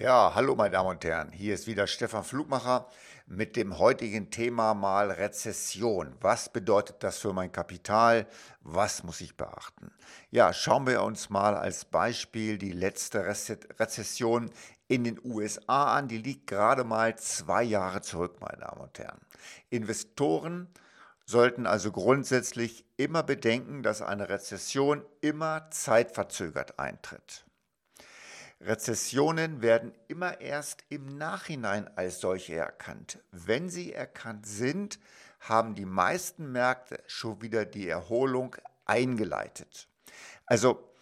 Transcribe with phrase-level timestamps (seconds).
[0.00, 2.88] Ja, hallo meine Damen und Herren, hier ist wieder Stefan Flugmacher
[3.26, 6.16] mit dem heutigen Thema mal Rezession.
[6.22, 8.26] Was bedeutet das für mein Kapital?
[8.62, 9.92] Was muss ich beachten?
[10.30, 14.50] Ja, schauen wir uns mal als Beispiel die letzte Rezession
[14.88, 16.08] in den USA an.
[16.08, 19.20] Die liegt gerade mal zwei Jahre zurück, meine Damen und Herren.
[19.68, 20.68] Investoren
[21.26, 27.44] sollten also grundsätzlich immer bedenken, dass eine Rezession immer zeitverzögert eintritt.
[28.60, 33.18] Rezessionen werden immer erst im Nachhinein als solche erkannt.
[33.30, 34.98] Wenn sie erkannt sind,
[35.40, 39.88] haben die meisten Märkte schon wieder die Erholung eingeleitet.
[40.44, 40.92] Also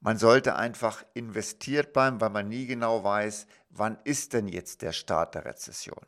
[0.00, 4.92] man sollte einfach investiert bleiben, weil man nie genau weiß, wann ist denn jetzt der
[4.92, 6.06] Start der Rezession.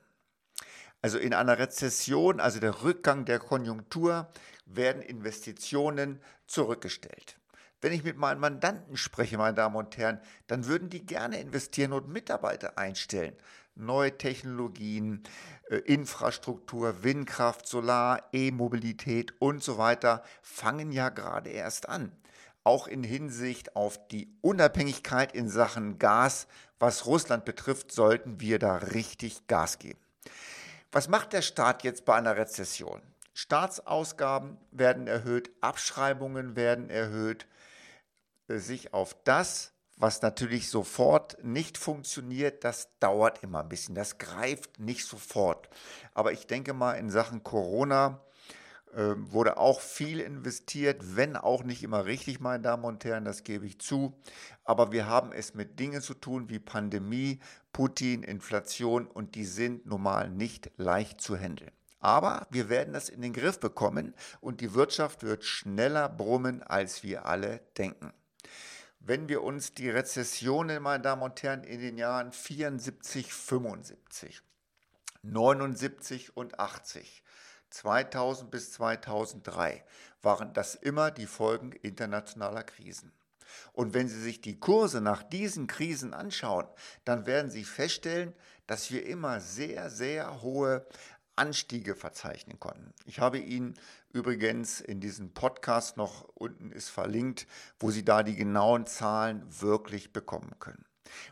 [1.03, 4.33] Also in einer Rezession, also der Rückgang der Konjunktur,
[4.65, 7.37] werden Investitionen zurückgestellt.
[7.85, 11.93] Wenn ich mit meinen Mandanten spreche, meine Damen und Herren, dann würden die gerne investieren
[11.93, 13.37] und Mitarbeiter einstellen.
[13.75, 15.23] Neue Technologien,
[15.69, 22.11] äh, Infrastruktur, Windkraft, Solar, E-Mobilität und so weiter fangen ja gerade erst an.
[22.63, 26.47] Auch in Hinsicht auf die Unabhängigkeit in Sachen Gas,
[26.79, 30.01] was Russland betrifft, sollten wir da richtig Gas geben.
[30.91, 33.03] Was macht der Staat jetzt bei einer Rezession?
[33.35, 37.47] Staatsausgaben werden erhöht, Abschreibungen werden erhöht,
[38.49, 43.95] sich auf das, was natürlich sofort nicht funktioniert, das dauert immer ein bisschen.
[43.95, 45.69] Das greift nicht sofort.
[46.15, 48.21] Aber ich denke mal, in Sachen Corona
[48.95, 53.45] äh, wurde auch viel investiert, wenn auch nicht immer richtig, meine Damen und Herren, das
[53.45, 54.15] gebe ich zu.
[54.65, 57.41] Aber wir haben es mit Dingen zu tun wie Pandemie,
[57.73, 61.73] Putin, Inflation und die sind normal nicht leicht zu handeln.
[62.01, 67.03] Aber wir werden das in den Griff bekommen und die Wirtschaft wird schneller brummen, als
[67.03, 68.13] wir alle denken.
[69.01, 74.41] Wenn wir uns die Rezessionen, meine Damen und Herren, in den Jahren 74, 75,
[75.23, 77.23] 79 und 80,
[77.71, 79.85] 2000 bis 2003
[80.23, 83.13] waren das immer die Folgen internationaler Krisen.
[83.73, 86.67] Und wenn Sie sich die Kurse nach diesen Krisen anschauen,
[87.05, 88.33] dann werden Sie feststellen,
[88.67, 90.87] dass wir immer sehr, sehr hohe
[91.37, 92.93] Anstiege verzeichnen konnten.
[93.07, 93.75] Ich habe Ihnen
[94.13, 97.47] übrigens in diesem Podcast noch unten ist verlinkt,
[97.79, 100.85] wo Sie da die genauen Zahlen wirklich bekommen können.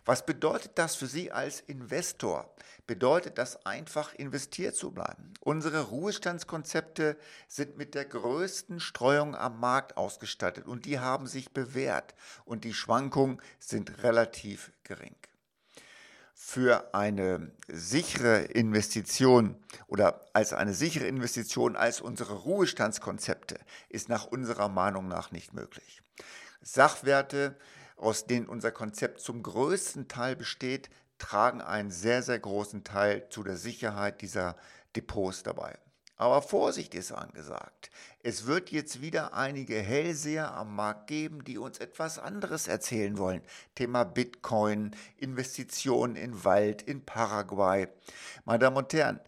[0.04, 2.54] Was bedeutet das für Sie als Investor?
[2.86, 5.32] Bedeutet das einfach investiert zu bleiben?
[5.40, 7.16] Unsere Ruhestandskonzepte
[7.48, 12.14] sind mit der größten Streuung am Markt ausgestattet und die haben sich bewährt
[12.44, 15.16] und die Schwankungen sind relativ gering
[16.44, 19.54] für eine sichere Investition
[19.86, 23.58] oder als eine sichere Investition als unsere Ruhestandskonzepte
[23.88, 26.02] ist nach unserer Meinung nach nicht möglich.
[26.60, 27.56] Sachwerte,
[27.96, 33.44] aus denen unser Konzept zum größten Teil besteht, tragen einen sehr, sehr großen Teil zu
[33.44, 34.56] der Sicherheit dieser
[34.96, 35.78] Depots dabei.
[36.16, 37.90] Aber Vorsicht ist angesagt.
[38.22, 43.42] Es wird jetzt wieder einige Hellseher am Markt geben, die uns etwas anderes erzählen wollen.
[43.74, 47.88] Thema Bitcoin, Investitionen in Wald, in Paraguay.
[48.44, 49.20] Meine Damen und Herren,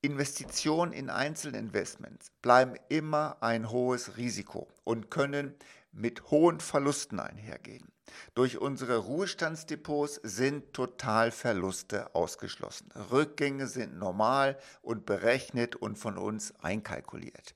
[0.00, 5.54] Investitionen in Einzelinvestments bleiben immer ein hohes Risiko und können
[5.94, 7.88] mit hohen Verlusten einhergehen.
[8.34, 12.90] Durch unsere Ruhestandsdepots sind Totalverluste ausgeschlossen.
[13.10, 17.54] Rückgänge sind normal und berechnet und von uns einkalkuliert.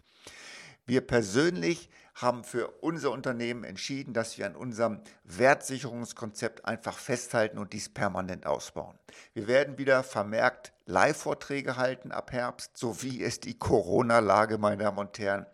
[0.86, 7.72] Wir persönlich haben für unser Unternehmen entschieden, dass wir an unserem Wertsicherungskonzept einfach festhalten und
[7.72, 8.98] dies permanent ausbauen.
[9.34, 14.98] Wir werden wieder vermerkt Live-Vorträge halten ab Herbst, so wie es die Corona-Lage, meine Damen
[14.98, 15.46] und Herren,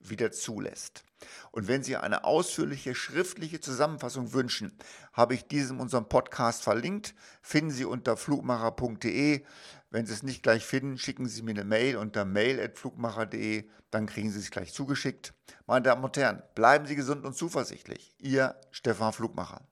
[0.00, 1.04] wieder zulässt.
[1.52, 4.76] Und wenn Sie eine ausführliche schriftliche Zusammenfassung wünschen,
[5.12, 7.14] habe ich diesen in unserem Podcast verlinkt.
[7.42, 9.44] Finden Sie unter flugmacher.de.
[9.90, 14.30] Wenn Sie es nicht gleich finden, schicken Sie mir eine Mail unter mail.flugmacher.de, dann kriegen
[14.30, 15.34] Sie es gleich zugeschickt.
[15.66, 18.14] Meine Damen und Herren, bleiben Sie gesund und zuversichtlich.
[18.18, 19.62] Ihr Stefan Flugmacher.